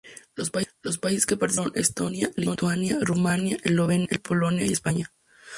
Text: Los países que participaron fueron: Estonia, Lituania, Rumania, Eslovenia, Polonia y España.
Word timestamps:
Los 0.33 0.49
países 0.49 1.27
que 1.27 1.37
participaron 1.37 1.73
fueron: 1.73 1.73
Estonia, 1.79 2.31
Lituania, 2.35 2.97
Rumania, 3.01 3.59
Eslovenia, 3.63 4.19
Polonia 4.23 4.65
y 4.65 4.71
España. 4.73 5.13